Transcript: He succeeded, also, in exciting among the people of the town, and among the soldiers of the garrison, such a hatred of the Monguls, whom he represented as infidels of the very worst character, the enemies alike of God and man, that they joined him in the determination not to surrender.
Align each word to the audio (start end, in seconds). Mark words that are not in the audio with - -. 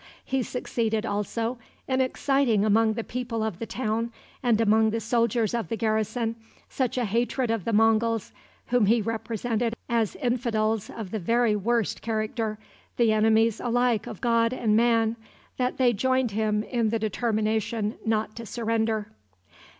He 0.25 0.41
succeeded, 0.41 1.05
also, 1.05 1.59
in 1.87 2.01
exciting 2.01 2.65
among 2.65 2.93
the 2.93 3.03
people 3.03 3.43
of 3.43 3.59
the 3.59 3.67
town, 3.67 4.11
and 4.41 4.59
among 4.59 4.89
the 4.89 4.99
soldiers 4.99 5.53
of 5.53 5.67
the 5.69 5.77
garrison, 5.77 6.37
such 6.67 6.97
a 6.97 7.05
hatred 7.05 7.51
of 7.51 7.65
the 7.65 7.71
Monguls, 7.71 8.31
whom 8.69 8.87
he 8.87 8.99
represented 8.99 9.75
as 9.87 10.15
infidels 10.15 10.89
of 10.89 11.11
the 11.11 11.19
very 11.19 11.55
worst 11.55 12.01
character, 12.01 12.57
the 12.97 13.13
enemies 13.13 13.59
alike 13.59 14.07
of 14.07 14.21
God 14.21 14.53
and 14.53 14.75
man, 14.75 15.17
that 15.57 15.77
they 15.77 15.93
joined 15.93 16.31
him 16.31 16.63
in 16.63 16.89
the 16.89 16.97
determination 16.97 17.99
not 18.03 18.35
to 18.37 18.45
surrender. 18.47 19.05